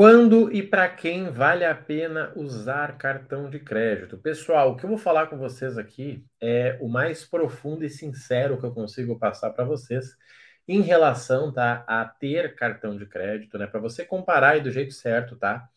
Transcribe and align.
Quando 0.00 0.50
e 0.50 0.62
para 0.62 0.88
quem 0.88 1.30
vale 1.30 1.62
a 1.62 1.74
pena 1.74 2.32
usar 2.34 2.96
cartão 2.96 3.50
de 3.50 3.58
crédito? 3.58 4.16
Pessoal, 4.16 4.72
o 4.72 4.76
que 4.78 4.84
eu 4.84 4.88
vou 4.88 4.96
falar 4.96 5.26
com 5.26 5.36
vocês 5.36 5.76
aqui 5.76 6.24
é 6.40 6.78
o 6.80 6.88
mais 6.88 7.22
profundo 7.26 7.84
e 7.84 7.90
sincero 7.90 8.58
que 8.58 8.64
eu 8.64 8.72
consigo 8.72 9.18
passar 9.18 9.50
para 9.50 9.62
vocês 9.62 10.16
em 10.66 10.80
relação 10.80 11.52
tá, 11.52 11.84
a 11.86 12.06
ter 12.06 12.54
cartão 12.54 12.96
de 12.96 13.04
crédito, 13.04 13.58
né? 13.58 13.66
Para 13.66 13.78
você 13.78 14.02
comparar 14.02 14.52
aí 14.52 14.62
do 14.62 14.70
jeito 14.70 14.94
certo, 14.94 15.36
tá? 15.36 15.68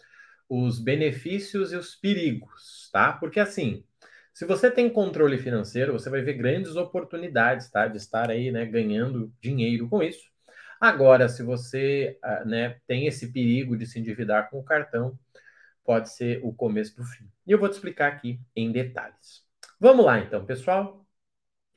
Os 0.47 0.79
benefícios 0.79 1.73
e 1.73 1.75
os 1.75 1.93
perigos, 1.93 2.89
tá? 2.93 3.11
Porque 3.11 3.41
assim, 3.41 3.83
se 4.33 4.45
você 4.45 4.71
tem 4.71 4.89
controle 4.89 5.37
financeiro, 5.37 5.91
você 5.91 6.09
vai 6.09 6.21
ver 6.21 6.35
grandes 6.35 6.77
oportunidades, 6.77 7.69
tá? 7.69 7.87
De 7.87 7.97
estar 7.97 8.29
aí, 8.29 8.53
né, 8.53 8.65
ganhando 8.65 9.33
dinheiro 9.41 9.89
com 9.89 10.01
isso. 10.01 10.32
Agora, 10.83 11.29
se 11.29 11.41
você 11.43 12.19
ah, 12.21 12.43
né, 12.43 12.77
tem 12.85 13.07
esse 13.07 13.31
perigo 13.31 13.77
de 13.77 13.85
se 13.85 13.99
endividar 13.99 14.49
com 14.49 14.59
o 14.59 14.63
cartão, 14.65 15.17
pode 15.81 16.09
ser 16.09 16.41
o 16.43 16.53
começo 16.53 16.97
do 16.97 17.05
fim. 17.05 17.31
E 17.47 17.53
eu 17.53 17.57
vou 17.57 17.69
te 17.69 17.75
explicar 17.75 18.11
aqui 18.11 18.37
em 18.53 18.69
detalhes. 18.69 19.45
Vamos 19.79 20.05
lá, 20.05 20.19
então, 20.19 20.45
pessoal. 20.45 21.07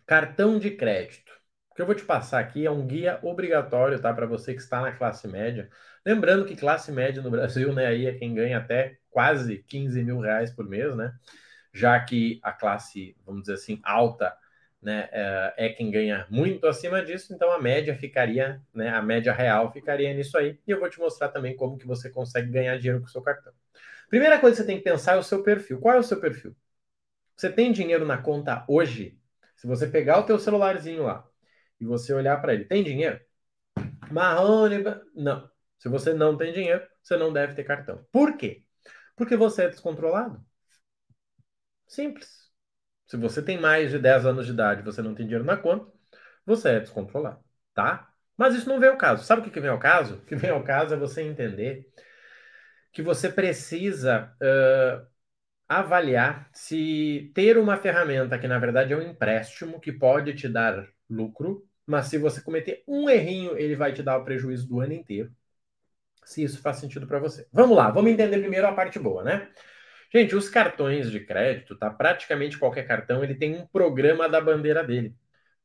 Cartão 0.05 0.59
de 0.59 0.73
crédito. 0.73 1.31
O 1.71 1.77
que 1.77 1.83
eu 1.83 1.87
vou 1.87 1.95
te 1.95 2.05
passar 2.05 2.41
aqui 2.41 2.67
é 2.67 2.71
um 2.71 2.85
guia 2.85 3.21
obrigatório, 3.23 4.01
tá? 4.01 4.13
Para 4.13 4.27
você 4.27 4.53
que 4.53 4.61
está 4.61 4.81
na 4.81 4.91
classe 4.91 5.29
média. 5.29 5.71
Lembrando 6.05 6.45
que 6.45 6.57
classe 6.57 6.91
média 6.91 7.23
no 7.23 7.31
Brasil, 7.31 7.73
né, 7.73 7.87
aí 7.87 8.07
é 8.07 8.13
quem 8.13 8.35
ganha 8.35 8.59
até 8.59 8.99
quase 9.09 9.59
15 9.69 10.03
mil 10.03 10.19
reais 10.19 10.51
por 10.51 10.69
mês, 10.69 10.97
né? 10.97 11.15
Já 11.73 12.01
que 12.01 12.41
a 12.43 12.53
classe, 12.53 13.17
vamos 13.25 13.43
dizer 13.43 13.55
assim, 13.55 13.81
alta 13.85 14.37
né, 14.83 15.09
é, 15.13 15.55
é 15.67 15.69
quem 15.71 15.91
ganha 15.91 16.27
muito 16.31 16.67
acima 16.67 17.05
disso, 17.05 17.35
então 17.35 17.51
a 17.51 17.61
média 17.61 17.97
ficaria, 17.97 18.63
né, 18.75 18.91
a 18.91 19.03
média 19.03 19.33
real 19.33 19.73
ficaria 19.73 20.13
nisso 20.15 20.37
aí. 20.39 20.59
E 20.67 20.71
eu 20.71 20.81
vou 20.81 20.91
te 20.91 20.99
mostrar 20.99 21.29
também 21.29 21.57
como 21.57 21.79
que 21.79 21.87
você 21.87 22.11
consegue 22.11 22.51
ganhar 22.51 22.77
dinheiro 22.79 23.01
com 23.01 23.07
o 23.07 23.11
seu 23.11 23.23
cartão. 23.23 23.53
Primeira 24.09 24.39
coisa 24.39 24.57
que 24.57 24.63
você 24.63 24.67
tem 24.67 24.79
que 24.79 24.85
pensar 24.85 25.15
é 25.17 25.19
o 25.19 25.23
seu 25.23 25.43
perfil. 25.43 25.81
Qual 25.81 25.95
é 25.95 25.99
o 25.99 26.03
seu 26.03 26.21
perfil? 26.21 26.55
Você 27.37 27.51
tem 27.53 27.73
dinheiro 27.73 28.07
na 28.07 28.19
conta 28.19 28.65
hoje? 28.69 29.19
Se 29.57 29.67
você 29.67 29.87
pegar 29.87 30.19
o 30.21 30.25
teu 30.25 30.39
celularzinho 30.39 31.05
lá 31.05 31.29
e 31.81 31.85
você 31.85 32.13
olhar 32.13 32.41
para 32.41 32.55
ele, 32.55 32.65
tem 32.65 32.85
dinheiro? 32.85 33.21
Marrone, 34.11 34.85
não. 35.15 35.51
Se 35.79 35.89
você 35.89 36.13
não 36.15 36.37
tem 36.37 36.53
dinheiro, 36.53 36.87
você 37.03 37.17
não 37.17 37.33
deve 37.33 37.55
ter 37.55 37.65
cartão. 37.65 38.05
Por 38.13 38.37
quê? 38.37 38.65
Porque 39.17 39.37
você 39.37 39.65
é 39.65 39.69
descontrolado. 39.69 40.45
Simples. 41.89 42.46
Se 43.07 43.17
você 43.17 43.43
tem 43.43 43.59
mais 43.61 43.91
de 43.91 43.99
10 43.99 44.27
anos 44.27 44.47
de 44.47 44.53
idade 44.53 44.81
e 44.81 44.85
você 44.85 45.03
não 45.03 45.15
tem 45.15 45.27
dinheiro 45.27 45.45
na 45.45 45.57
conta, 45.57 45.93
você 46.45 46.71
é 46.71 46.81
descontrolado, 46.81 47.41
tá? 47.75 48.13
Mas 48.37 48.55
isso 48.55 48.69
não 48.69 48.81
vem 48.81 48.91
ao 48.91 48.99
caso. 48.99 49.25
Sabe 49.25 49.49
o 49.49 49.51
que 49.51 49.61
vem 49.61 49.71
ao 49.71 49.79
caso? 49.79 50.17
O 50.17 50.25
que 50.27 50.37
vem 50.37 50.51
ao 50.51 50.63
caso 50.63 50.95
é 50.95 50.99
você 50.99 51.23
entender 51.23 51.89
que 52.93 53.03
você 53.03 53.29
precisa 53.29 54.35
uh, 54.43 55.07
avaliar 55.69 56.49
se 56.53 57.31
ter 57.35 57.59
uma 57.59 57.77
ferramenta 57.77 58.39
que 58.39 58.49
na 58.49 58.59
verdade 58.59 58.93
é 58.93 58.97
um 58.97 59.03
empréstimo 59.03 59.81
que 59.81 59.93
pode 59.93 60.35
te 60.35 60.49
dar 60.49 60.87
lucro, 61.09 61.67
mas 61.87 62.07
se 62.07 62.19
você 62.19 62.41
cometer 62.41 62.83
um 62.87 63.09
errinho, 63.09 63.57
ele 63.59 63.77
vai 63.77 63.93
te 63.93 64.03
dar 64.03 64.19
o 64.19 64.25
prejuízo 64.25 64.69
do 64.69 64.81
ano 64.81 64.93
inteiro. 64.95 65.31
Se 66.25 66.43
isso 66.43 66.61
faz 66.61 66.79
sentido 66.79 67.07
para 67.07 67.19
você. 67.19 67.47
Vamos 67.53 67.77
lá, 67.77 67.91
vamos 67.91 68.11
entender 68.11 68.39
primeiro 68.39 68.67
a 68.67 68.75
parte 68.75 68.99
boa, 68.99 69.23
né? 69.23 69.51
Gente, 70.13 70.37
os 70.37 70.49
cartões 70.49 71.11
de 71.11 71.21
crédito, 71.21 71.77
tá? 71.77 71.91
Praticamente 71.91 72.59
qualquer 72.59 72.87
cartão, 72.87 73.23
ele 73.25 73.35
tem 73.35 73.57
um 73.57 73.67
programa 73.67 74.29
da 74.29 74.41
bandeira 74.41 74.83
dele. 74.85 75.15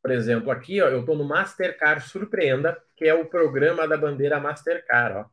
Por 0.01 0.11
exemplo, 0.11 0.51
aqui, 0.51 0.81
ó, 0.81 0.87
eu 0.89 1.01
estou 1.01 1.15
no 1.15 1.23
Mastercard 1.23 2.03
Surpreenda, 2.03 2.77
que 2.95 3.05
é 3.05 3.13
o 3.13 3.25
programa 3.25 3.87
da 3.87 3.97
bandeira 3.97 4.39
Mastercard, 4.39 5.19
ó. 5.19 5.25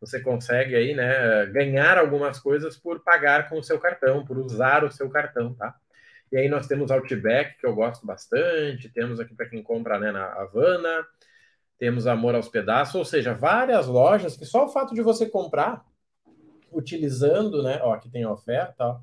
Você 0.00 0.20
consegue 0.20 0.76
aí, 0.76 0.94
né, 0.94 1.46
ganhar 1.46 1.98
algumas 1.98 2.38
coisas 2.38 2.76
por 2.76 3.00
pagar 3.00 3.48
com 3.48 3.58
o 3.58 3.62
seu 3.62 3.78
cartão, 3.78 4.24
por 4.24 4.38
usar 4.38 4.84
o 4.84 4.90
seu 4.90 5.10
cartão, 5.10 5.54
tá? 5.54 5.74
E 6.30 6.36
aí 6.36 6.48
nós 6.48 6.66
temos 6.66 6.90
Outback, 6.90 7.58
que 7.58 7.66
eu 7.66 7.74
gosto 7.74 8.06
bastante, 8.06 8.88
temos 8.90 9.18
aqui 9.18 9.34
para 9.34 9.48
quem 9.48 9.62
compra, 9.62 9.98
né, 9.98 10.12
na 10.12 10.26
Havana, 10.26 11.06
temos 11.78 12.06
Amor 12.06 12.34
aos 12.34 12.48
Pedaços, 12.48 12.94
ou 12.94 13.04
seja, 13.04 13.34
várias 13.34 13.86
lojas 13.86 14.36
que 14.36 14.44
só 14.44 14.66
o 14.66 14.68
fato 14.68 14.94
de 14.94 15.02
você 15.02 15.28
comprar 15.28 15.84
utilizando, 16.72 17.62
né? 17.62 17.80
Ó, 17.82 17.92
aqui 17.92 18.08
tem 18.08 18.26
oferta, 18.26 18.84
ó. 18.84 19.00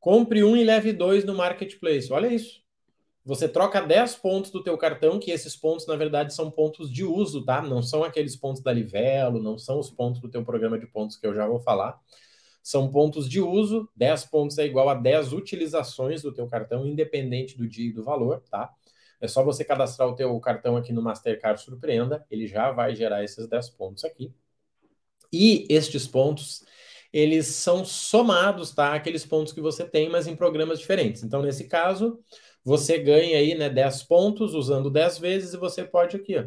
Compre 0.00 0.42
um 0.42 0.56
e 0.56 0.64
leve 0.64 0.92
dois 0.92 1.24
no 1.24 1.34
marketplace. 1.34 2.12
Olha 2.12 2.26
isso. 2.26 2.62
Você 3.24 3.48
troca 3.48 3.80
10 3.80 4.16
pontos 4.16 4.50
do 4.50 4.62
teu 4.62 4.76
cartão, 4.76 5.20
que 5.20 5.30
esses 5.30 5.54
pontos, 5.54 5.86
na 5.86 5.94
verdade, 5.94 6.34
são 6.34 6.50
pontos 6.50 6.92
de 6.92 7.04
uso, 7.04 7.44
tá? 7.44 7.62
Não 7.62 7.80
são 7.80 8.02
aqueles 8.02 8.34
pontos 8.34 8.60
da 8.60 8.72
Livelo, 8.72 9.40
não 9.40 9.56
são 9.56 9.78
os 9.78 9.90
pontos 9.90 10.20
do 10.20 10.28
teu 10.28 10.44
programa 10.44 10.76
de 10.76 10.86
pontos 10.88 11.16
que 11.16 11.24
eu 11.24 11.32
já 11.32 11.46
vou 11.46 11.60
falar. 11.60 12.00
São 12.62 12.90
pontos 12.90 13.28
de 13.28 13.40
uso. 13.40 13.88
10 13.94 14.24
pontos 14.24 14.58
é 14.58 14.66
igual 14.66 14.88
a 14.88 14.94
10 14.94 15.32
utilizações 15.32 16.22
do 16.22 16.32
teu 16.32 16.48
cartão, 16.48 16.84
independente 16.84 17.56
do 17.56 17.68
dia 17.68 17.90
e 17.90 17.92
do 17.92 18.02
valor, 18.02 18.42
tá? 18.50 18.72
É 19.20 19.28
só 19.28 19.44
você 19.44 19.64
cadastrar 19.64 20.08
o 20.08 20.16
teu 20.16 20.38
cartão 20.40 20.76
aqui 20.76 20.92
no 20.92 21.00
Mastercard 21.00 21.60
Surpreenda, 21.62 22.26
ele 22.28 22.48
já 22.48 22.72
vai 22.72 22.92
gerar 22.96 23.22
esses 23.22 23.46
10 23.46 23.70
pontos 23.70 24.04
aqui. 24.04 24.34
E 25.32 25.66
estes 25.70 26.06
pontos, 26.06 26.64
eles 27.12 27.46
são 27.46 27.84
somados, 27.84 28.72
tá? 28.72 28.94
Aqueles 28.94 29.24
pontos 29.24 29.52
que 29.52 29.60
você 29.60 29.84
tem, 29.84 30.08
mas 30.08 30.26
em 30.26 30.36
programas 30.36 30.78
diferentes. 30.78 31.22
Então, 31.22 31.42
nesse 31.42 31.68
caso, 31.68 32.18
você 32.64 32.98
ganha 32.98 33.38
aí, 33.38 33.54
né, 33.54 33.68
10 33.68 34.02
pontos 34.04 34.54
usando 34.54 34.90
10 34.90 35.18
vezes 35.18 35.54
e 35.54 35.58
você 35.58 35.84
pode 35.84 36.16
aqui, 36.16 36.38
ó, 36.38 36.44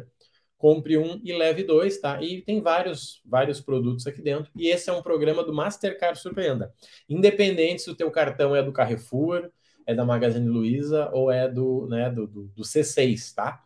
compre 0.56 0.96
um 0.96 1.20
e 1.22 1.32
leve 1.32 1.62
dois, 1.62 2.00
tá? 2.00 2.20
E 2.22 2.42
tem 2.42 2.60
vários, 2.60 3.20
vários 3.24 3.60
produtos 3.60 4.06
aqui 4.06 4.22
dentro. 4.22 4.50
E 4.56 4.68
esse 4.68 4.88
é 4.88 4.92
um 4.92 5.02
programa 5.02 5.44
do 5.44 5.52
Mastercard 5.52 6.18
Surpreenda. 6.18 6.72
Independente 7.08 7.82
se 7.82 7.90
o 7.90 7.94
teu 7.94 8.10
cartão 8.10 8.56
é 8.56 8.62
do 8.62 8.72
Carrefour, 8.72 9.50
é 9.86 9.94
da 9.94 10.04
Magazine 10.04 10.48
Luiza 10.48 11.10
ou 11.12 11.30
é 11.30 11.48
do, 11.48 11.86
né, 11.88 12.10
do, 12.10 12.26
do, 12.26 12.44
do 12.48 12.64
C6, 12.64 13.34
tá? 13.34 13.62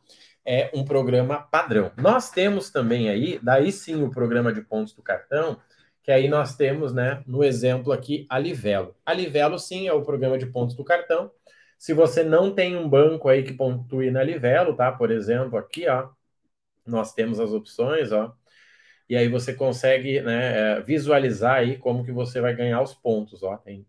É 0.52 0.68
um 0.74 0.84
programa 0.84 1.40
padrão. 1.42 1.92
Nós 1.96 2.28
temos 2.32 2.70
também 2.70 3.08
aí, 3.08 3.38
daí 3.40 3.70
sim 3.70 4.02
o 4.02 4.10
programa 4.10 4.52
de 4.52 4.60
pontos 4.60 4.92
do 4.92 5.00
cartão, 5.00 5.60
que 6.02 6.10
aí 6.10 6.28
nós 6.28 6.56
temos, 6.56 6.92
né, 6.92 7.22
no 7.24 7.44
exemplo 7.44 7.92
aqui, 7.92 8.26
a 8.28 8.36
Livelo. 8.36 8.96
A 9.06 9.14
Livelo, 9.14 9.60
sim, 9.60 9.86
é 9.86 9.92
o 9.92 10.02
programa 10.02 10.36
de 10.36 10.46
pontos 10.46 10.74
do 10.74 10.82
cartão. 10.82 11.30
Se 11.78 11.94
você 11.94 12.24
não 12.24 12.52
tem 12.52 12.76
um 12.76 12.88
banco 12.88 13.28
aí 13.28 13.44
que 13.44 13.52
pontue 13.52 14.10
na 14.10 14.24
Livelo, 14.24 14.74
tá? 14.74 14.90
Por 14.90 15.12
exemplo, 15.12 15.56
aqui, 15.56 15.86
ó, 15.88 16.08
nós 16.84 17.14
temos 17.14 17.38
as 17.38 17.52
opções, 17.52 18.10
ó, 18.10 18.34
e 19.08 19.16
aí 19.16 19.28
você 19.28 19.54
consegue, 19.54 20.20
né, 20.22 20.78
é, 20.78 20.80
visualizar 20.82 21.58
aí 21.58 21.78
como 21.78 22.04
que 22.04 22.12
você 22.12 22.40
vai 22.40 22.56
ganhar 22.56 22.82
os 22.82 22.94
pontos, 22.94 23.42
ó. 23.44 23.56
Tem 23.56 23.86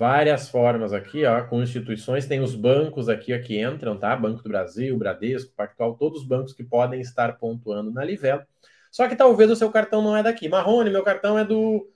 várias 0.00 0.48
formas 0.48 0.94
aqui, 0.94 1.26
ó, 1.26 1.42
com 1.42 1.62
instituições, 1.62 2.26
tem 2.26 2.40
os 2.40 2.54
bancos 2.54 3.06
aqui 3.06 3.34
ó, 3.34 3.38
que 3.38 3.60
entram, 3.60 3.98
tá? 3.98 4.16
Banco 4.16 4.42
do 4.42 4.48
Brasil, 4.48 4.96
Bradesco, 4.96 5.52
Pactual, 5.54 5.94
todos 5.94 6.22
os 6.22 6.26
bancos 6.26 6.54
que 6.54 6.64
podem 6.64 7.02
estar 7.02 7.36
pontuando 7.36 7.90
na 7.90 8.02
Livelo. 8.02 8.42
Só 8.90 9.06
que 9.06 9.14
talvez 9.14 9.50
o 9.50 9.56
seu 9.56 9.70
cartão 9.70 10.00
não 10.00 10.16
é 10.16 10.22
daqui. 10.22 10.48
Marrone, 10.48 10.88
meu 10.88 11.02
cartão 11.02 11.38
é 11.38 11.44
do. 11.44 11.86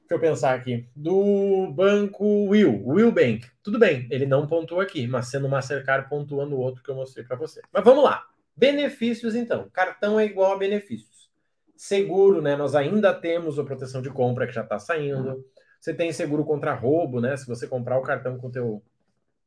Deixa 0.00 0.12
eu 0.12 0.20
pensar 0.20 0.54
aqui. 0.54 0.86
Do 0.94 1.72
banco 1.74 2.50
Will, 2.50 2.82
Will 2.86 3.10
Bank. 3.10 3.46
Tudo 3.62 3.78
bem, 3.78 4.06
ele 4.10 4.26
não 4.26 4.46
pontua 4.46 4.82
aqui, 4.82 5.06
mas 5.06 5.28
sendo 5.28 5.48
Mastercard 5.48 6.10
pontua 6.10 6.44
no 6.44 6.58
outro 6.58 6.82
que 6.82 6.90
eu 6.90 6.94
mostrei 6.94 7.24
para 7.24 7.34
você. 7.34 7.62
Mas 7.72 7.82
vamos 7.82 8.04
lá. 8.04 8.26
Benefícios, 8.54 9.34
então. 9.34 9.70
Cartão 9.72 10.20
é 10.20 10.26
igual 10.26 10.52
a 10.52 10.58
benefícios. 10.58 11.30
Seguro, 11.74 12.42
né? 12.42 12.56
Nós 12.56 12.74
ainda 12.74 13.14
temos 13.14 13.58
a 13.58 13.64
proteção 13.64 14.02
de 14.02 14.10
compra 14.10 14.46
que 14.46 14.52
já 14.52 14.60
está 14.62 14.78
saindo. 14.78 15.42
Você 15.82 15.92
tem 15.92 16.12
seguro 16.12 16.44
contra 16.44 16.74
roubo, 16.74 17.20
né? 17.20 17.36
Se 17.36 17.46
você 17.46 17.66
comprar 17.66 17.98
o 17.98 18.02
cartão 18.02 18.38
com 18.38 18.50
teu. 18.50 18.82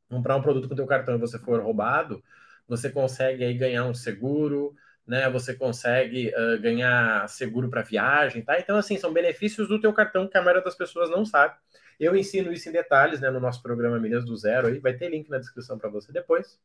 comprar 0.08 0.36
um 0.36 0.42
produto 0.42 0.68
com 0.68 0.76
teu 0.76 0.86
cartão 0.86 1.16
e 1.16 1.18
você 1.18 1.38
for 1.38 1.60
roubado, 1.62 2.22
você 2.68 2.90
consegue 2.90 3.44
aí 3.44 3.54
ganhar 3.54 3.84
um 3.86 3.94
seguro 3.94 4.76
né? 5.06 5.30
Você 5.30 5.54
consegue 5.54 6.32
uh, 6.34 6.60
ganhar 6.60 7.28
seguro 7.28 7.70
para 7.70 7.82
viagem, 7.82 8.42
tá? 8.42 8.58
Então, 8.58 8.76
assim, 8.76 8.98
são 8.98 9.12
benefícios 9.12 9.68
do 9.68 9.80
teu 9.80 9.92
cartão 9.92 10.28
que 10.28 10.36
a 10.36 10.42
maioria 10.42 10.64
das 10.64 10.74
pessoas 10.74 11.08
não 11.10 11.24
sabe. 11.24 11.54
Eu 11.98 12.16
ensino 12.16 12.52
isso 12.52 12.68
em 12.68 12.72
detalhes, 12.72 13.20
né, 13.20 13.30
no 13.30 13.40
nosso 13.40 13.62
programa 13.62 13.98
Milhas 13.98 14.24
do 14.24 14.36
Zero 14.36 14.66
aí, 14.68 14.78
vai 14.78 14.94
ter 14.94 15.08
link 15.08 15.30
na 15.30 15.38
descrição 15.38 15.78
para 15.78 15.88
você 15.88 16.12
depois. 16.12 16.58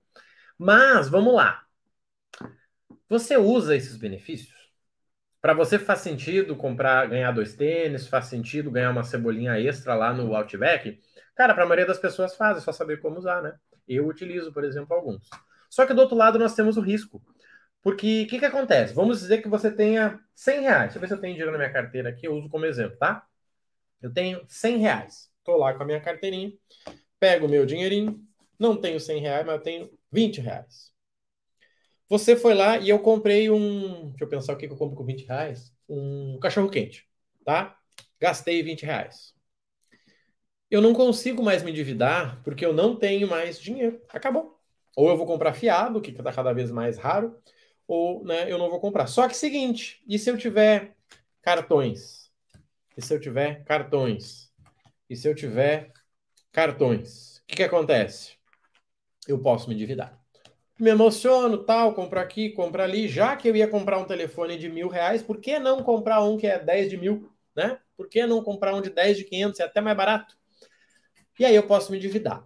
Mas 0.57 1.07
vamos 1.09 1.33
lá. 1.33 1.65
Você 3.09 3.38
usa 3.38 3.75
esses 3.75 3.95
benefícios? 3.97 4.60
Para 5.41 5.53
você 5.53 5.79
faz 5.79 6.01
sentido 6.01 6.55
comprar, 6.55 7.07
ganhar 7.09 7.31
dois 7.31 7.55
tênis, 7.55 8.07
faz 8.07 8.25
sentido 8.25 8.69
ganhar 8.69 8.91
uma 8.91 9.03
cebolinha 9.03 9.59
extra 9.59 9.95
lá 9.95 10.13
no 10.13 10.35
Outback? 10.35 11.01
Cara, 11.35 11.53
para 11.55 11.63
a 11.63 11.65
maioria 11.65 11.88
das 11.88 11.97
pessoas 11.97 12.35
faz, 12.35 12.57
é 12.57 12.59
só 12.61 12.71
saber 12.71 13.01
como 13.01 13.17
usar, 13.17 13.41
né? 13.41 13.55
Eu 13.88 14.07
utilizo, 14.07 14.53
por 14.53 14.63
exemplo, 14.63 14.95
alguns. 14.95 15.27
Só 15.69 15.85
que 15.85 15.93
do 15.93 16.01
outro 16.01 16.15
lado 16.15 16.38
nós 16.38 16.53
temos 16.53 16.77
o 16.77 16.81
risco. 16.81 17.21
Porque 17.81 18.23
o 18.23 18.27
que, 18.27 18.38
que 18.38 18.45
acontece? 18.45 18.93
Vamos 18.93 19.19
dizer 19.19 19.41
que 19.41 19.49
você 19.49 19.71
tenha 19.71 20.19
100 20.35 20.61
reais. 20.61 20.83
Deixa 20.83 20.97
eu 20.97 21.01
ver 21.01 21.07
se 21.07 21.13
eu 21.13 21.19
tenho 21.19 21.33
dinheiro 21.33 21.51
na 21.51 21.57
minha 21.57 21.73
carteira 21.73 22.09
aqui, 22.09 22.27
eu 22.27 22.35
uso 22.35 22.47
como 22.47 22.65
exemplo, 22.65 22.97
tá? 22.97 23.25
Eu 23.99 24.13
tenho 24.13 24.45
100 24.47 24.77
reais. 24.77 25.31
Estou 25.39 25.57
lá 25.57 25.73
com 25.73 25.81
a 25.81 25.85
minha 25.85 25.99
carteirinha, 25.99 26.51
pego 27.19 27.47
o 27.47 27.49
meu 27.49 27.65
dinheirinho, 27.65 28.23
não 28.59 28.77
tenho 28.79 28.99
100 28.99 29.21
reais, 29.21 29.45
mas 29.45 29.55
eu 29.55 29.61
tenho 29.63 29.89
20 30.11 30.39
reais. 30.39 30.91
Você 32.11 32.35
foi 32.35 32.53
lá 32.53 32.77
e 32.77 32.89
eu 32.89 32.99
comprei 32.99 33.49
um. 33.49 34.09
Deixa 34.09 34.25
eu 34.25 34.27
pensar 34.27 34.51
o 34.51 34.57
que, 34.57 34.65
eu 34.65 34.75
compro 34.75 34.97
com 34.97 35.05
20 35.05 35.25
reais. 35.25 35.73
Um 35.87 36.37
cachorro 36.41 36.69
quente. 36.69 37.07
tá? 37.45 37.79
Gastei 38.19 38.61
20 38.61 38.85
reais. 38.85 39.33
Eu 40.69 40.81
não 40.81 40.93
consigo 40.93 41.41
mais 41.41 41.63
me 41.63 41.71
endividar 41.71 42.43
porque 42.43 42.65
eu 42.65 42.73
não 42.73 42.97
tenho 42.97 43.29
mais 43.29 43.57
dinheiro. 43.57 44.01
Acabou. 44.09 44.59
Ou 44.93 45.09
eu 45.09 45.15
vou 45.15 45.25
comprar 45.25 45.53
fiado, 45.53 46.01
que 46.01 46.11
está 46.11 46.33
cada 46.33 46.51
vez 46.51 46.69
mais 46.69 46.97
raro, 46.97 47.41
ou 47.87 48.25
né, 48.25 48.51
eu 48.51 48.57
não 48.57 48.69
vou 48.69 48.81
comprar. 48.81 49.07
Só 49.07 49.25
que 49.25 49.37
seguinte, 49.37 50.03
e 50.05 50.19
se 50.19 50.29
eu 50.29 50.37
tiver 50.37 50.97
cartões? 51.41 52.29
E 52.97 53.01
se 53.01 53.13
eu 53.13 53.21
tiver 53.21 53.63
cartões? 53.63 54.51
E 55.09 55.15
se 55.15 55.29
eu 55.29 55.33
tiver 55.33 55.93
cartões? 56.51 57.37
O 57.37 57.43
que, 57.47 57.55
que 57.55 57.63
acontece? 57.63 58.33
Eu 59.25 59.39
posso 59.39 59.69
me 59.69 59.75
endividar. 59.75 60.20
Me 60.81 60.89
emociono, 60.89 61.59
tal, 61.59 61.93
compro 61.93 62.19
aqui, 62.19 62.49
compro 62.49 62.81
ali. 62.81 63.07
Já 63.07 63.35
que 63.35 63.47
eu 63.47 63.55
ia 63.55 63.67
comprar 63.67 63.99
um 63.99 64.03
telefone 64.03 64.57
de 64.57 64.67
mil 64.67 64.87
reais, 64.87 65.21
por 65.21 65.39
que 65.39 65.59
não 65.59 65.83
comprar 65.83 66.23
um 66.23 66.37
que 66.37 66.47
é 66.47 66.57
10 66.57 66.89
de 66.89 66.97
mil, 66.97 67.31
né? 67.55 67.77
Por 67.95 68.09
que 68.09 68.25
não 68.25 68.43
comprar 68.43 68.73
um 68.73 68.81
de 68.81 68.89
10 68.89 69.15
de 69.17 69.23
500? 69.25 69.59
É 69.59 69.63
até 69.63 69.79
mais 69.79 69.95
barato. 69.95 70.35
E 71.37 71.45
aí 71.45 71.55
eu 71.55 71.67
posso 71.67 71.91
me 71.91 71.99
endividar. 71.99 72.43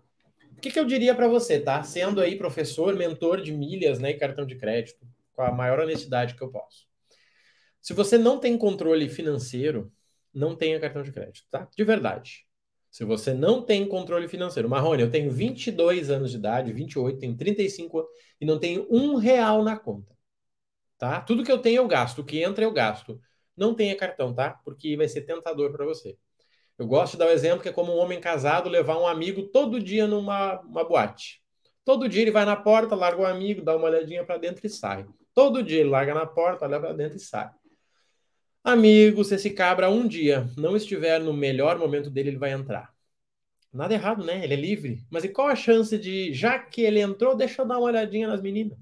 O 0.52 0.60
que, 0.60 0.70
que 0.70 0.78
eu 0.78 0.84
diria 0.84 1.16
para 1.16 1.30
você, 1.30 1.62
tá? 1.62 1.82
Sendo 1.84 2.20
aí 2.20 2.38
professor, 2.38 2.94
mentor 2.94 3.40
de 3.40 3.54
milhas 3.54 4.00
né, 4.00 4.10
e 4.10 4.16
cartão 4.16 4.46
de 4.46 4.58
crédito, 4.58 5.08
com 5.32 5.42
a 5.42 5.52
maior 5.54 5.80
honestidade 5.80 6.36
que 6.36 6.42
eu 6.42 6.50
posso. 6.50 6.90
Se 7.82 7.94
você 7.94 8.18
não 8.18 8.38
tem 8.38 8.58
controle 8.58 9.08
financeiro, 9.08 9.90
não 10.34 10.58
tenha 10.58 10.78
cartão 10.78 11.04
de 11.04 11.14
crédito, 11.14 11.48
tá? 11.50 11.70
De 11.74 11.84
verdade. 11.86 12.45
Se 12.96 13.04
você 13.04 13.34
não 13.34 13.62
tem 13.62 13.86
controle 13.86 14.26
financeiro. 14.26 14.70
Marrone, 14.70 15.02
eu 15.02 15.12
tenho 15.12 15.30
22 15.30 16.10
anos 16.10 16.32
de 16.32 16.38
idade, 16.38 16.72
28, 16.72 17.20
tenho 17.20 17.36
35 17.36 18.08
e 18.40 18.46
não 18.46 18.58
tenho 18.58 18.88
um 18.90 19.16
real 19.18 19.62
na 19.66 19.78
conta. 19.78 20.16
Tá? 20.98 21.20
Tudo 21.20 21.44
que 21.44 21.52
eu 21.52 21.58
tenho 21.58 21.80
eu 21.82 21.88
gasto, 21.90 22.20
o 22.20 22.24
que 22.24 22.42
entra 22.42 22.64
eu 22.64 22.72
gasto. 22.72 23.20
Não 23.54 23.76
tenha 23.76 23.98
cartão, 23.98 24.34
tá? 24.34 24.62
Porque 24.64 24.96
vai 24.96 25.10
ser 25.10 25.24
tentador 25.24 25.74
para 25.74 25.84
você. 25.84 26.18
Eu 26.80 26.88
gosto 26.88 27.14
de 27.14 27.18
dar 27.18 27.28
o 27.28 27.32
exemplo 27.32 27.62
que 27.62 27.68
é 27.68 27.74
como 27.74 27.92
um 27.94 27.98
homem 27.98 28.22
casado 28.22 28.70
levar 28.70 28.98
um 28.98 29.06
amigo 29.06 29.44
todo 29.44 29.78
dia 29.78 30.08
numa 30.08 30.62
uma 30.62 30.86
boate. 30.86 31.44
Todo 31.84 32.08
dia 32.08 32.22
ele 32.22 32.32
vai 32.32 32.46
na 32.46 32.56
porta, 32.56 32.96
larga 32.96 33.24
o 33.24 33.26
amigo, 33.26 33.62
dá 33.62 33.76
uma 33.76 33.88
olhadinha 33.88 34.24
para 34.24 34.38
dentro 34.38 34.66
e 34.66 34.70
sai. 34.70 35.06
Todo 35.34 35.62
dia 35.62 35.82
ele 35.82 35.90
larga 35.90 36.14
na 36.14 36.26
porta, 36.26 36.64
olha 36.64 36.80
para 36.80 36.94
dentro 36.94 37.18
e 37.18 37.20
sai. 37.20 37.52
Amigo, 38.66 39.24
se 39.24 39.36
esse 39.36 39.52
cabra 39.52 39.92
um 39.92 40.08
dia 40.08 40.50
não 40.58 40.76
estiver 40.76 41.20
no 41.20 41.32
melhor 41.32 41.78
momento 41.78 42.10
dele, 42.10 42.30
ele 42.30 42.38
vai 42.40 42.52
entrar. 42.52 42.92
Nada 43.72 43.94
errado, 43.94 44.26
né? 44.26 44.44
Ele 44.44 44.56
é 44.56 44.58
livre. 44.58 45.06
Mas 45.12 45.24
e 45.24 45.30
qual 45.30 45.50
a 45.50 45.56
chance 45.56 45.96
de, 46.00 46.34
já 46.34 46.58
que 46.58 46.82
ele 46.82 47.00
entrou, 47.00 47.36
deixa 47.36 47.62
eu 47.62 47.68
dar 47.68 47.78
uma 47.78 47.86
olhadinha 47.86 48.28
nas 48.28 48.42
meninas? 48.42 48.80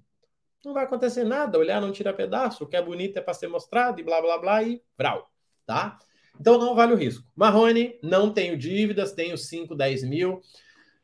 Não 0.63 0.73
vai 0.73 0.85
acontecer 0.85 1.25
nada. 1.25 1.59
Olhar 1.59 1.81
não 1.81 1.91
tira 1.91 2.13
pedaço. 2.13 2.63
O 2.63 2.67
que 2.67 2.77
é 2.77 2.81
bonito 2.81 3.17
é 3.17 3.21
para 3.21 3.33
ser 3.33 3.49
mostrado 3.49 3.99
e 3.99 4.03
blá 4.03 4.21
blá 4.21 4.37
blá 4.37 4.63
e 4.63 4.81
brau, 4.97 5.29
tá? 5.65 5.99
Então 6.39 6.57
não 6.57 6.73
vale 6.75 6.93
o 6.93 6.97
risco. 6.97 7.27
Marrone, 7.35 7.99
não 8.01 8.33
tenho 8.33 8.57
dívidas, 8.57 9.11
tenho 9.11 9.37
5, 9.37 9.75
10 9.75 10.05
mil. 10.05 10.41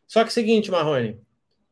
Só 0.08 0.24
que 0.24 0.32
seguinte, 0.32 0.72
Marrone, 0.72 1.20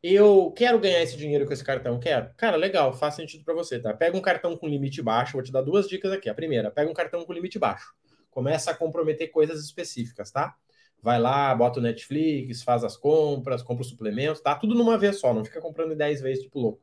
eu 0.01 0.53
quero 0.55 0.79
ganhar 0.79 1.01
esse 1.01 1.17
dinheiro 1.17 1.45
com 1.45 1.53
esse 1.53 1.63
cartão, 1.63 1.99
quero. 1.99 2.29
Cara, 2.37 2.55
legal, 2.55 2.93
faz 2.93 3.15
sentido 3.15 3.43
para 3.43 3.53
você, 3.53 3.79
tá? 3.79 3.93
Pega 3.93 4.15
um 4.15 4.21
cartão 4.21 4.55
com 4.55 4.67
limite 4.67 5.01
baixo, 5.01 5.33
vou 5.33 5.43
te 5.43 5.51
dar 5.51 5.61
duas 5.61 5.87
dicas 5.87 6.11
aqui. 6.11 6.29
A 6.29 6.33
primeira, 6.35 6.69
pega 6.69 6.89
um 6.89 6.93
cartão 6.93 7.25
com 7.25 7.33
limite 7.33 7.57
baixo. 7.57 7.93
Começa 8.29 8.71
a 8.71 8.75
comprometer 8.75 9.31
coisas 9.31 9.63
específicas, 9.63 10.31
tá? 10.31 10.55
Vai 11.01 11.19
lá, 11.19 11.53
bota 11.55 11.79
o 11.79 11.81
Netflix, 11.81 12.63
faz 12.63 12.83
as 12.83 12.95
compras, 12.95 13.63
compra 13.63 13.81
os 13.81 13.89
suplementos, 13.89 14.41
tá? 14.41 14.55
Tudo 14.55 14.75
numa 14.75 14.97
vez 14.97 15.19
só, 15.19 15.33
não 15.33 15.43
fica 15.43 15.59
comprando 15.59 15.95
10 15.95 16.21
vezes, 16.21 16.43
tipo 16.43 16.59
louco. 16.59 16.81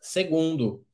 Segundo, 0.00 0.84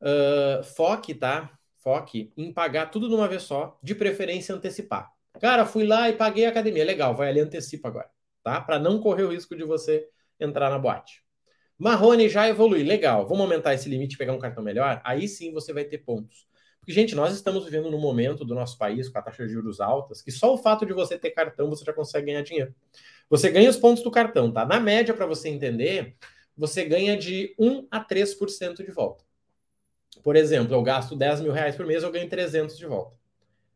uh, 0.00 0.62
foque, 0.62 1.14
tá? 1.14 1.50
Foque 1.78 2.32
em 2.36 2.52
pagar 2.52 2.90
tudo 2.90 3.08
numa 3.08 3.28
vez 3.28 3.42
só, 3.42 3.78
de 3.82 3.94
preferência 3.94 4.54
antecipar. 4.54 5.10
Cara, 5.40 5.66
fui 5.66 5.86
lá 5.86 6.08
e 6.08 6.14
paguei 6.14 6.46
a 6.46 6.50
academia. 6.50 6.84
Legal, 6.84 7.14
vai 7.14 7.28
ali 7.28 7.40
antecipa 7.40 7.88
agora, 7.88 8.10
tá? 8.42 8.60
Para 8.60 8.78
não 8.78 9.00
correr 9.00 9.24
o 9.24 9.32
risco 9.32 9.56
de 9.56 9.64
você 9.64 10.08
entrar 10.44 10.70
na 10.70 10.78
boate. 10.78 11.24
Marrone 11.78 12.28
já 12.28 12.48
evolui. 12.48 12.82
Legal, 12.82 13.26
vamos 13.26 13.42
aumentar 13.42 13.74
esse 13.74 13.88
limite 13.88 14.14
e 14.14 14.18
pegar 14.18 14.32
um 14.32 14.38
cartão 14.38 14.62
melhor? 14.62 15.00
Aí 15.04 15.26
sim 15.26 15.52
você 15.52 15.72
vai 15.72 15.84
ter 15.84 15.98
pontos. 15.98 16.46
Porque, 16.78 16.92
gente, 16.92 17.14
nós 17.14 17.34
estamos 17.34 17.64
vivendo 17.64 17.90
num 17.90 17.98
momento 17.98 18.44
do 18.44 18.54
nosso 18.54 18.76
país 18.76 19.08
com 19.08 19.18
a 19.18 19.22
taxa 19.22 19.46
de 19.46 19.52
juros 19.52 19.80
altas 19.80 20.20
que 20.20 20.30
só 20.30 20.52
o 20.52 20.58
fato 20.58 20.84
de 20.84 20.92
você 20.92 21.18
ter 21.18 21.30
cartão 21.30 21.70
você 21.70 21.84
já 21.84 21.92
consegue 21.92 22.26
ganhar 22.26 22.42
dinheiro. 22.42 22.74
Você 23.30 23.50
ganha 23.50 23.70
os 23.70 23.76
pontos 23.76 24.02
do 24.02 24.10
cartão, 24.10 24.52
tá? 24.52 24.66
Na 24.66 24.78
média, 24.78 25.14
para 25.14 25.24
você 25.24 25.48
entender, 25.48 26.14
você 26.56 26.84
ganha 26.84 27.16
de 27.16 27.54
1 27.58 27.88
a 27.90 28.00
3% 28.00 28.84
de 28.84 28.90
volta. 28.90 29.24
Por 30.22 30.36
exemplo, 30.36 30.74
eu 30.74 30.82
gasto 30.82 31.16
10 31.16 31.40
mil 31.40 31.52
reais 31.52 31.74
por 31.74 31.86
mês, 31.86 32.02
eu 32.02 32.12
ganho 32.12 32.28
300 32.28 32.76
de 32.76 32.86
volta. 32.86 33.16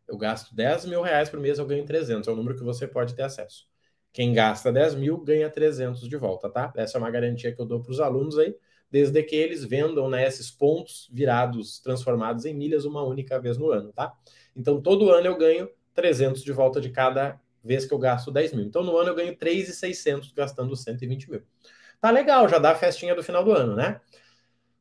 Eu 0.07 0.17
gasto 0.17 0.55
10 0.55 0.87
mil 0.87 1.03
reais 1.03 1.29
por 1.29 1.41
mês, 1.41 1.59
eu 1.59 1.67
ganho 1.67 1.85
300. 1.85 2.29
É 2.29 2.31
o 2.31 2.37
número 2.37 2.57
que 2.57 2.65
você 2.65 2.87
pode 2.87 3.15
ter 3.15 3.23
acesso. 3.23 3.67
Quem 4.13 4.33
gasta 4.33 4.73
10 4.73 4.95
mil 4.95 5.19
ganha 5.19 5.49
300 5.51 6.09
de 6.09 6.17
volta, 6.17 6.49
tá? 6.49 6.73
Essa 6.77 6.99
é 6.99 7.01
uma 7.01 7.11
garantia 7.11 7.55
que 7.55 7.61
eu 7.61 7.67
dou 7.67 7.81
para 7.81 7.93
os 7.93 8.01
alunos 8.01 8.39
aí, 8.39 8.55
desde 8.91 9.23
que 9.23 9.37
eles 9.37 9.65
vendam 9.65 10.09
né, 10.09 10.27
esses 10.27 10.51
pontos 10.51 11.09
virados, 11.13 11.79
transformados 11.81 12.45
em 12.45 12.55
milhas 12.55 12.85
uma 12.85 13.03
única 13.03 13.39
vez 13.39 13.59
no 13.59 13.71
ano, 13.71 13.93
tá? 13.93 14.13
Então, 14.57 14.81
todo 14.81 15.11
ano 15.11 15.27
eu 15.27 15.37
ganho 15.37 15.69
300 15.95 16.43
de 16.43 16.53
volta 16.53 16.81
de 16.81 16.91
cada 16.91 17.41
vez 17.63 17.85
que 17.85 17.93
eu 17.93 17.99
gasto 17.99 18.31
10 18.31 18.53
mil. 18.53 18.65
Então, 18.65 18.83
no 18.83 18.97
ano 18.97 19.11
eu 19.11 19.15
ganho 19.15 19.37
3,600 19.37 20.33
gastando 20.33 20.75
120 20.75 21.31
mil. 21.31 21.43
Tá 22.01 22.11
legal, 22.11 22.49
já 22.49 22.59
dá 22.59 22.71
a 22.71 22.75
festinha 22.75 23.15
do 23.15 23.23
final 23.23 23.45
do 23.45 23.53
ano, 23.53 23.75
né? 23.77 24.01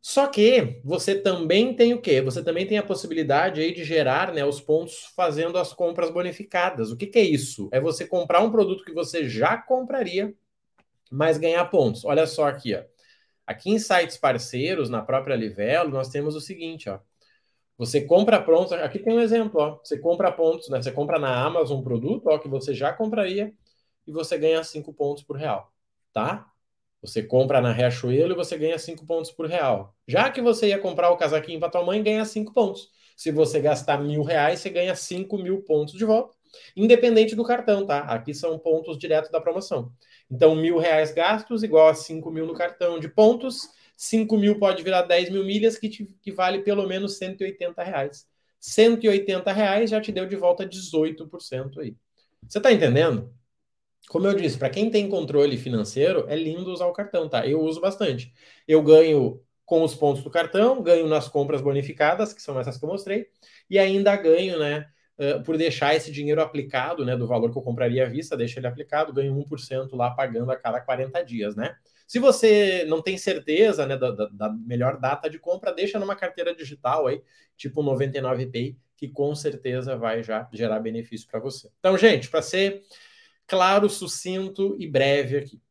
Só 0.02 0.28
que 0.28 0.80
você 0.84 1.20
também 1.20 1.76
tem 1.76 1.94
o 1.94 2.02
quê? 2.02 2.22
Você 2.22 2.44
também 2.44 2.66
tem 2.66 2.78
a 2.78 2.84
possibilidade 2.84 3.60
aí 3.60 3.74
de 3.74 3.84
gerar 3.84 4.34
né, 4.34 4.46
os 4.46 4.62
pontos 4.62 5.12
fazendo 5.16 5.58
as 5.58 5.74
compras 5.74 6.10
bonificadas. 6.12 6.92
O 6.92 6.98
que, 6.98 7.08
que 7.08 7.20
é 7.20 7.24
isso? 7.24 7.68
É 7.72 7.80
você 7.82 8.08
comprar 8.08 8.42
um 8.42 8.52
produto 8.52 8.86
que 8.86 8.94
você 8.94 9.28
já 9.28 9.58
compraria, 9.58 10.34
mas 11.12 11.38
ganhar 11.38 11.66
pontos. 11.66 12.06
Olha 12.06 12.28
só 12.28 12.48
aqui, 12.48 12.76
ó. 12.76 12.84
Aqui 13.46 13.72
em 13.72 13.80
sites 13.80 14.18
parceiros, 14.18 14.90
na 14.90 15.02
própria 15.02 15.36
Livelo, 15.36 15.90
nós 15.90 16.10
temos 16.10 16.36
o 16.36 16.42
seguinte, 16.42 16.90
ó. 16.90 17.00
Você 17.78 18.02
compra 18.02 18.42
pontos, 18.42 18.74
aqui 18.74 19.00
tem 19.00 19.14
um 19.14 19.22
exemplo, 19.22 19.62
ó. 19.62 19.80
Você 19.84 20.00
compra 20.00 20.32
pontos, 20.32 20.70
né? 20.70 20.82
Você 20.82 20.92
compra 20.92 21.20
na 21.20 21.46
Amazon 21.46 21.80
um 21.80 21.84
produto, 21.84 22.28
ó, 22.28 22.40
que 22.40 22.48
você 22.48 22.74
já 22.74 22.92
compraria 22.94 23.54
e 24.08 24.12
você 24.12 24.38
ganha 24.38 24.64
5 24.64 24.94
pontos 24.94 25.24
por 25.24 25.38
real, 25.38 25.72
tá? 26.14 26.52
Você 27.08 27.24
compra 27.24 27.62
na 27.62 27.72
Riachuelo 27.72 28.34
e 28.34 28.36
você 28.36 28.58
ganha 28.58 28.78
5 28.78 29.06
pontos 29.06 29.32
por 29.32 29.48
real. 29.48 29.96
Já 30.06 30.30
que 30.30 30.42
você 30.42 30.68
ia 30.68 30.78
comprar 30.78 31.10
o 31.10 31.18
casaquinho 31.18 31.60
para 31.60 31.70
tua 31.70 31.84
mãe, 31.84 32.04
ganha 32.04 32.26
5 32.26 32.54
pontos. 32.54 32.90
Se 33.16 33.32
você 33.32 33.62
gastar 33.62 33.98
mil 34.04 34.24
reais, 34.24 34.60
você 34.60 34.70
ganha 34.70 34.94
5 34.94 35.38
mil 35.38 35.62
pontos 35.62 35.94
de 35.94 36.04
volta. 36.04 36.36
Independente 36.76 37.34
do 37.34 37.46
cartão, 37.46 37.86
tá? 37.86 38.00
Aqui 38.00 38.34
são 38.34 38.60
pontos 38.60 38.98
direto 38.98 39.32
da 39.32 39.40
promoção. 39.40 39.92
Então, 40.30 40.54
mil 40.54 40.78
reais 40.78 41.14
gastos 41.14 41.64
igual 41.64 41.88
a 41.88 41.94
5 41.94 42.30
mil 42.30 42.46
no 42.46 42.54
cartão 42.54 43.00
de 43.00 43.08
pontos. 43.08 43.70
5 43.96 44.38
mil 44.38 44.60
pode 44.60 44.84
virar 44.84 45.04
10 45.04 45.30
mil 45.30 45.46
milhas, 45.46 45.78
que, 45.78 45.90
te, 45.90 46.06
que 46.22 46.32
vale 46.32 46.60
pelo 46.60 46.86
menos 46.86 47.18
180 47.18 47.84
reais. 47.84 48.28
180 48.60 49.52
reais 49.54 49.90
já 49.90 50.02
te 50.02 50.12
deu 50.12 50.26
de 50.26 50.36
volta 50.36 50.66
18% 50.66 51.80
aí. 51.80 51.96
Você 52.48 52.60
tá 52.60 52.72
entendendo? 52.72 53.34
Como 54.10 54.26
eu 54.26 54.34
disse, 54.34 54.58
para 54.58 54.70
quem 54.70 54.90
tem 54.90 55.10
controle 55.10 55.58
financeiro, 55.58 56.26
é 56.30 56.36
lindo 56.36 56.72
usar 56.72 56.88
o 56.88 56.94
cartão, 56.94 57.28
tá? 57.28 57.46
Eu 57.46 57.62
uso 57.62 57.82
bastante. 57.82 58.34
Eu 58.68 58.82
ganho 58.82 59.42
com 59.66 59.84
os 59.84 59.94
pontos 59.94 60.24
do 60.24 60.30
cartão, 60.30 60.82
ganho 60.82 61.08
nas 61.08 61.28
compras 61.28 61.62
bonificadas, 61.62 62.34
que 62.34 62.42
são 62.42 62.58
essas 62.58 62.78
que 62.78 62.86
eu 62.86 62.90
mostrei, 62.90 63.28
e 63.70 63.78
ainda 63.78 64.16
ganho, 64.16 64.58
né, 64.58 64.88
por 65.46 65.58
deixar 65.58 65.94
esse 65.94 66.10
dinheiro 66.10 66.42
aplicado, 66.42 67.04
né, 67.04 67.18
do 67.18 67.28
valor 67.28 67.52
que 67.52 67.58
eu 67.58 67.62
compraria 67.62 68.06
à 68.06 68.10
vista, 68.10 68.38
deixa 68.38 68.60
ele 68.60 68.68
aplicado, 68.68 69.12
ganho 69.12 69.36
1% 69.36 69.94
lá 69.96 70.12
pagando 70.12 70.52
a 70.52 70.56
cada 70.56 70.80
40 70.80 71.22
dias, 71.22 71.56
né? 71.56 71.76
Se 72.08 72.18
você 72.18 72.86
não 72.88 73.02
tem 73.02 73.18
certeza, 73.18 73.86
né, 73.86 73.98
da, 73.98 74.12
da 74.12 74.50
melhor 74.50 74.98
data 74.98 75.30
de 75.30 75.38
compra, 75.38 75.74
deixa 75.74 76.00
numa 76.00 76.16
carteira 76.16 76.56
digital 76.56 77.08
aí, 77.08 77.22
tipo 77.58 77.84
99Pay, 77.84 78.78
que 78.96 79.10
com 79.10 79.36
certeza 79.36 79.98
vai 79.98 80.24
já 80.24 80.48
gerar 80.54 80.80
benefício 80.80 81.28
para 81.30 81.42
você. 81.42 81.70
Então, 81.80 81.98
gente, 81.98 82.30
para 82.30 82.42
ser 82.42 82.84
claro, 83.48 83.90
sucinto 83.90 84.76
e 84.80 84.88
breve 84.88 85.38
aqui. 85.38 85.62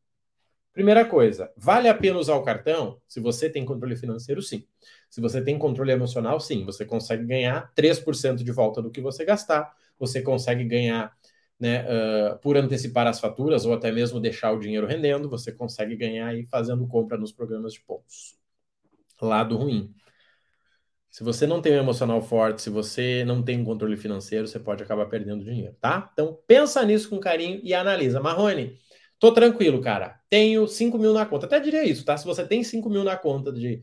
Primeira 0.73 1.07
coisa, 1.07 1.51
vale 1.57 1.89
a 1.89 1.95
pena 1.95 2.19
usar 2.19 2.35
o 2.35 2.43
cartão? 2.43 3.01
Se 3.09 3.19
você 3.19 3.49
tem 3.49 3.65
controle 3.65 3.97
financeiro, 3.97 4.43
sim. 4.43 4.67
Se 5.09 5.23
você 5.23 5.43
tem 5.43 5.59
controle 5.59 5.91
emocional, 5.91 6.39
sim. 6.39 6.65
Você 6.67 6.85
consegue 6.85 7.25
ganhar 7.25 7.73
3% 7.75 8.45
de 8.45 8.53
volta 8.53 8.83
do 8.83 8.91
que 8.91 9.01
você 9.01 9.25
gastar, 9.25 9.75
você 9.99 10.21
consegue 10.21 10.65
ganhar 10.65 11.17
né, 11.59 11.83
uh, 11.85 12.39
por 12.41 12.57
antecipar 12.57 13.07
as 13.07 13.19
faturas 13.19 13.65
ou 13.65 13.73
até 13.73 13.91
mesmo 13.91 14.21
deixar 14.21 14.53
o 14.53 14.61
dinheiro 14.61 14.87
rendendo, 14.87 15.31
você 15.31 15.51
consegue 15.51 15.97
ganhar 15.97 16.27
aí 16.29 16.45
fazendo 16.45 16.87
compra 16.87 17.17
nos 17.17 17.33
programas 17.33 17.73
de 17.73 17.81
pontos. 17.81 18.39
Lado 19.21 19.57
ruim. 19.57 19.95
Se 21.17 21.25
você 21.25 21.47
não 21.47 21.63
tem 21.63 21.73
um 21.73 21.79
emocional 21.79 22.21
forte, 22.21 22.61
se 22.61 22.69
você 22.69 23.25
não 23.25 23.43
tem 23.43 23.59
um 23.59 23.65
controle 23.65 23.97
financeiro, 23.97 24.47
você 24.47 24.61
pode 24.61 24.83
acabar 24.83 25.07
perdendo 25.07 25.43
dinheiro, 25.43 25.75
tá? 25.81 26.11
Então, 26.13 26.39
pensa 26.47 26.85
nisso 26.85 27.09
com 27.09 27.19
carinho 27.19 27.59
e 27.65 27.73
analisa. 27.73 28.21
Marrone, 28.21 28.79
tô 29.19 29.33
tranquilo, 29.33 29.81
cara. 29.81 30.21
Tenho 30.29 30.69
5 30.69 30.99
mil 30.99 31.15
na 31.15 31.25
conta. 31.25 31.47
Até 31.47 31.59
diria 31.59 31.83
isso, 31.85 32.05
tá? 32.05 32.19
Se 32.19 32.27
você 32.27 32.47
tem 32.47 32.63
5 32.63 32.91
mil 32.91 33.03
na 33.03 33.17
conta 33.17 33.51
de, 33.51 33.83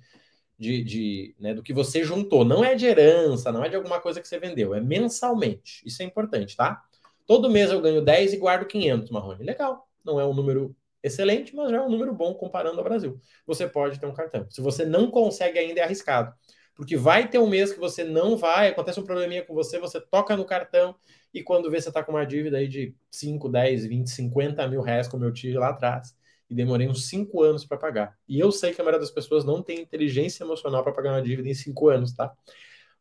de, 0.59 0.83
de 0.83 1.35
né, 1.39 1.55
do 1.55 1.63
que 1.63 1.73
você 1.73 2.03
juntou. 2.03 2.45
Não 2.45 2.63
é 2.63 2.75
de 2.75 2.85
herança, 2.85 3.51
não 3.51 3.65
é 3.65 3.69
de 3.69 3.75
alguma 3.75 3.99
coisa 3.99 4.21
que 4.21 4.27
você 4.27 4.37
vendeu, 4.37 4.75
é 4.75 4.79
mensalmente. 4.79 5.81
Isso 5.87 6.03
é 6.03 6.05
importante, 6.05 6.55
tá? 6.55 6.83
Todo 7.25 7.49
mês 7.49 7.71
eu 7.71 7.81
ganho 7.81 8.03
10 8.03 8.33
e 8.33 8.37
guardo 8.37 8.67
500, 8.67 9.09
Marrone. 9.09 9.43
Legal. 9.43 9.89
Não 10.05 10.19
é 10.19 10.25
um 10.25 10.35
número 10.35 10.75
excelente, 11.01 11.55
mas 11.55 11.71
já 11.71 11.77
é 11.77 11.81
um 11.81 11.89
número 11.89 12.13
bom 12.13 12.35
comparando 12.35 12.77
ao 12.77 12.83
Brasil. 12.83 13.19
Você 13.47 13.67
pode 13.67 13.99
ter 13.99 14.05
um 14.05 14.13
cartão. 14.13 14.45
Se 14.51 14.61
você 14.61 14.85
não 14.85 15.09
consegue 15.09 15.57
ainda, 15.57 15.79
é 15.79 15.83
arriscado. 15.83 16.31
Porque 16.75 16.97
vai 16.97 17.29
ter 17.29 17.37
um 17.39 17.47
mês 17.47 17.71
que 17.71 17.79
você 17.79 18.03
não 18.03 18.35
vai, 18.35 18.69
acontece 18.69 18.99
um 18.99 19.03
probleminha 19.03 19.43
com 19.45 19.53
você, 19.53 19.79
você 19.79 20.01
toca 20.01 20.35
no 20.35 20.45
cartão 20.45 20.95
e 21.33 21.43
quando 21.43 21.69
vê 21.69 21.79
você 21.79 21.89
está 21.89 22.03
com 22.03 22.11
uma 22.11 22.25
dívida 22.25 22.57
aí 22.57 22.67
de 22.67 22.95
5, 23.11 23.49
10, 23.49 23.85
20, 23.85 24.09
50 24.09 24.67
mil 24.67 24.81
reais, 24.81 25.07
como 25.07 25.23
eu 25.25 25.31
tive 25.33 25.57
lá 25.57 25.69
atrás, 25.69 26.15
e 26.49 26.55
demorei 26.55 26.87
uns 26.87 27.07
5 27.07 27.41
anos 27.43 27.65
para 27.65 27.77
pagar. 27.77 28.17
E 28.27 28.39
eu 28.39 28.51
sei 28.51 28.73
que 28.73 28.81
a 28.81 28.83
maioria 28.83 28.99
das 28.99 29.11
pessoas 29.11 29.43
não 29.45 29.61
tem 29.61 29.79
inteligência 29.81 30.43
emocional 30.43 30.83
para 30.83 30.91
pagar 30.93 31.11
uma 31.13 31.21
dívida 31.21 31.49
em 31.49 31.53
5 31.53 31.89
anos, 31.89 32.13
tá? 32.13 32.33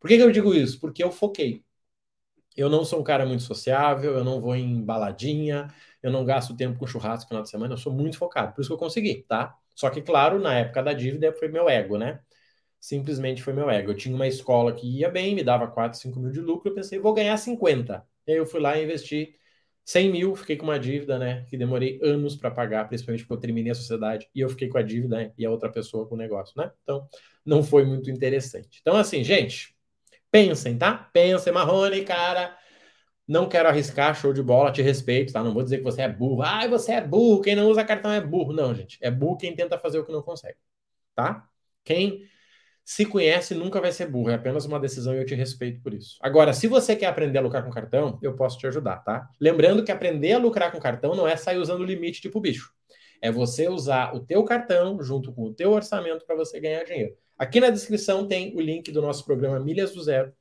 Por 0.00 0.09
que, 0.09 0.17
que 0.17 0.23
eu 0.23 0.33
digo 0.33 0.55
isso? 0.55 0.81
Porque 0.81 1.02
eu 1.02 1.11
foquei. 1.12 1.64
Eu 2.57 2.69
não 2.69 2.85
sou 2.85 3.00
um 3.00 3.05
cara 3.05 3.25
muito 3.25 3.43
sociável, 3.43 4.12
eu 4.14 4.25
não 4.25 4.41
vou 4.41 4.55
em 4.55 4.83
baladinha, 4.85 5.69
eu 6.02 6.11
não 6.12 6.25
gasto 6.25 6.55
tempo 6.57 6.79
com 6.79 6.87
churrasco 6.87 7.25
no 7.25 7.29
final 7.29 7.43
de 7.43 7.50
semana, 7.50 7.75
eu 7.75 7.79
sou 7.79 7.93
muito 7.93 8.19
focado. 8.19 8.55
Por 8.55 8.61
isso 8.61 8.69
que 8.69 8.75
eu 8.75 8.79
consegui, 8.79 9.23
tá? 9.29 9.57
Só 9.75 9.88
que, 9.88 10.02
claro, 10.02 10.38
na 10.38 10.55
época 10.59 10.83
da 10.83 10.93
dívida 10.93 11.33
foi 11.33 11.49
meu 11.49 11.69
ego, 11.69 11.97
né? 11.97 12.21
Simplesmente 12.83 13.41
foi 13.45 13.53
meu 13.53 13.71
ego. 13.71 13.93
Eu 13.93 13.97
tinha 13.97 14.12
uma 14.12 14.27
escola 14.27 14.73
que 14.73 14.89
ia 14.89 15.09
bem, 15.09 15.37
me 15.37 15.45
dava 15.45 15.69
4, 15.69 15.97
5 16.01 16.19
mil 16.19 16.33
de 16.33 16.41
lucro, 16.41 16.69
eu 16.69 16.75
pensei, 16.75 16.99
vou 16.99 17.15
ganhar 17.15 17.37
50. 17.37 18.05
E 18.27 18.33
aí 18.33 18.39
eu 18.39 18.45
fui 18.45 18.59
lá 18.59 18.77
e 18.77 18.83
investi 18.83 19.37
100 19.85 20.11
mil, 20.11 20.35
fiquei 20.35 20.57
com 20.57 20.65
uma 20.65 20.81
dívida, 20.81 21.17
né? 21.17 21.47
Que 21.49 21.57
demorei 21.57 22.01
anos 22.03 22.35
para 22.35 22.51
pagar, 22.51 22.89
principalmente 22.89 23.23
porque 23.23 23.35
eu 23.35 23.39
terminei 23.39 23.71
a 23.71 23.75
sociedade 23.77 24.29
e 24.35 24.41
eu 24.41 24.49
fiquei 24.49 24.69
com 24.69 24.79
a 24.79 24.83
dívida 24.83 25.17
né, 25.17 25.33
e 25.39 25.47
a 25.47 25.51
outra 25.51 25.71
pessoa 25.71 26.09
com 26.09 26.17
o 26.17 26.19
negócio, 26.19 26.55
né? 26.61 26.73
Então, 26.83 27.09
não 27.47 27.62
foi 27.62 27.85
muito 27.85 28.11
interessante. 28.11 28.81
Então, 28.81 28.97
assim, 28.97 29.23
gente, 29.23 29.77
pensem, 30.29 30.77
tá? 30.77 31.09
Pensem, 31.12 31.53
Marrone, 31.53 32.05
cara. 32.05 32.59
Não 33.29 33.49
quero 33.49 33.69
arriscar, 33.69 34.12
show 34.17 34.33
de 34.33 34.43
bola, 34.43 34.73
te 34.73 34.83
respeito, 34.83 35.33
tá? 35.33 35.41
Não 35.45 35.55
vou 35.55 35.62
dizer 35.62 35.79
que 35.79 35.85
você 35.85 36.03
é 36.03 36.09
burro. 36.09 36.43
Ai, 36.43 36.69
você 36.69 36.95
é 36.95 37.01
burro, 37.01 37.41
quem 37.43 37.55
não 37.55 37.69
usa 37.69 37.85
cartão 37.85 38.11
é 38.11 38.21
burro. 38.21 38.53
Não, 38.53 38.75
gente. 38.75 38.99
É 39.01 39.09
burro 39.11 39.37
quem 39.37 39.55
tenta 39.55 39.79
fazer 39.79 40.01
o 40.01 40.05
que 40.05 40.11
não 40.11 40.23
consegue, 40.23 40.59
tá? 41.15 41.49
Quem 41.85 42.27
se 42.85 43.07
conhece 43.07 43.55
nunca 43.55 43.81
vai 43.81 43.93
ser 43.93 44.07
burro, 44.07 44.31
é 44.31 44.35
apenas 44.35 44.65
uma 44.65 44.81
decisão 44.81 45.15
e 45.15 45.19
eu 45.19 45.25
te 45.25 45.35
respeito 45.35 45.81
por 45.81 45.95
isso. 45.95 46.19
Agora, 46.21 46.53
se 46.53 46.67
você 46.67 46.97
quer 46.97 47.07
aprender 47.07 47.39
a 47.39 47.43
lucrar 47.43 47.65
com 47.65 47.71
cartão, 47.71 48.19
eu 48.23 48.35
posso 48.35 48.59
te 48.59 48.67
ajudar, 48.67 48.99
tá? 48.99 49.29
Lembrando 49.41 49.85
que 49.85 49.93
aprender 49.93 50.33
a 50.33 50.39
lucrar 50.39 50.73
com 50.73 50.81
cartão 50.81 51.15
não 51.15 51.27
é 51.27 51.37
sair 51.37 51.59
usando 51.59 51.81
o 51.81 51.85
limite 51.85 52.21
tipo 52.21 52.41
bicho. 52.41 52.73
É 53.21 53.31
você 53.31 53.69
usar 53.69 54.15
o 54.15 54.21
teu 54.21 54.43
cartão 54.45 55.01
junto 55.01 55.33
com 55.33 55.45
o 55.45 55.55
teu 55.55 55.71
orçamento 55.71 56.27
para 56.27 56.35
você 56.35 56.59
ganhar 56.59 56.83
dinheiro. 56.85 57.15
Aqui 57.39 57.61
na 57.61 57.71
descrição 57.71 58.27
tem 58.27 58.55
o 58.57 58.61
link 58.61 58.91
do 58.91 59.01
nosso 59.01 59.25
programa 59.25 59.61
Milhas 59.61 59.93
do 59.93 60.03
Zero, 60.03 60.33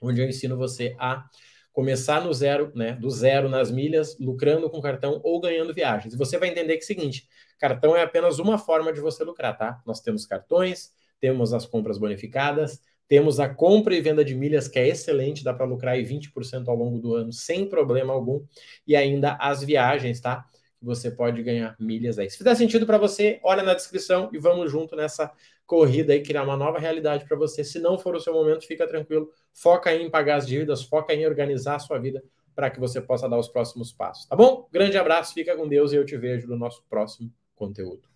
onde 0.00 0.20
eu 0.20 0.28
ensino 0.28 0.56
você 0.56 0.94
a 0.98 1.24
começar 1.72 2.22
no 2.22 2.32
zero, 2.32 2.70
né, 2.74 2.92
do 2.92 3.10
zero 3.10 3.48
nas 3.48 3.70
milhas, 3.70 4.18
lucrando 4.18 4.68
com 4.68 4.80
cartão 4.80 5.20
ou 5.24 5.40
ganhando 5.40 5.72
viagens. 5.72 6.12
E 6.12 6.18
você 6.18 6.38
vai 6.38 6.50
entender 6.50 6.74
que 6.74 6.82
é 6.82 6.84
o 6.84 6.86
seguinte, 6.86 7.26
cartão 7.58 7.96
é 7.96 8.02
apenas 8.02 8.38
uma 8.38 8.58
forma 8.58 8.92
de 8.92 9.00
você 9.00 9.24
lucrar, 9.24 9.56
tá? 9.56 9.80
Nós 9.86 10.00
temos 10.00 10.26
cartões, 10.26 10.92
temos 11.22 11.54
as 11.54 11.64
compras 11.64 11.98
bonificadas, 11.98 12.82
temos 13.06 13.38
a 13.38 13.48
compra 13.48 13.94
e 13.94 14.00
venda 14.00 14.24
de 14.24 14.34
milhas, 14.34 14.66
que 14.66 14.76
é 14.76 14.88
excelente, 14.88 15.44
dá 15.44 15.54
para 15.54 15.64
lucrar 15.64 15.94
aí 15.94 16.02
20% 16.02 16.68
ao 16.68 16.74
longo 16.74 16.98
do 16.98 17.14
ano 17.14 17.32
sem 17.32 17.68
problema 17.68 18.12
algum, 18.12 18.44
e 18.84 18.96
ainda 18.96 19.36
as 19.40 19.62
viagens, 19.62 20.20
tá? 20.20 20.44
Você 20.82 21.12
pode 21.12 21.40
ganhar 21.44 21.76
milhas 21.78 22.18
aí. 22.18 22.28
Se 22.28 22.36
fizer 22.36 22.56
sentido 22.56 22.84
para 22.84 22.98
você, 22.98 23.38
olha 23.44 23.62
na 23.62 23.72
descrição 23.72 24.30
e 24.32 24.38
vamos 24.38 24.72
junto 24.72 24.96
nessa 24.96 25.30
corrida 25.64 26.12
aí, 26.12 26.20
criar 26.22 26.42
uma 26.42 26.56
nova 26.56 26.80
realidade 26.80 27.24
para 27.24 27.36
você. 27.36 27.62
Se 27.62 27.78
não 27.78 27.96
for 27.96 28.16
o 28.16 28.20
seu 28.20 28.32
momento, 28.32 28.66
fica 28.66 28.84
tranquilo, 28.88 29.30
foca 29.52 29.94
em 29.94 30.10
pagar 30.10 30.38
as 30.38 30.46
dívidas, 30.46 30.82
foca 30.82 31.14
em 31.14 31.24
organizar 31.24 31.76
a 31.76 31.78
sua 31.78 32.00
vida 32.00 32.20
para 32.52 32.68
que 32.68 32.80
você 32.80 33.00
possa 33.00 33.28
dar 33.28 33.38
os 33.38 33.48
próximos 33.48 33.92
passos, 33.92 34.26
tá 34.26 34.34
bom? 34.34 34.68
Grande 34.72 34.98
abraço, 34.98 35.32
fica 35.32 35.56
com 35.56 35.68
Deus 35.68 35.92
e 35.92 35.96
eu 35.96 36.04
te 36.04 36.16
vejo 36.16 36.48
no 36.48 36.56
nosso 36.56 36.82
próximo 36.90 37.32
conteúdo. 37.54 38.11